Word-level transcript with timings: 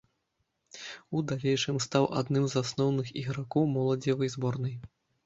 У 1.19 1.19
далейшым 1.31 1.77
стаў 1.85 2.07
адным 2.21 2.47
з 2.53 2.63
асноўных 2.63 3.07
ігракоў 3.21 3.69
моладзевай 3.75 4.33
зборнай. 4.37 4.75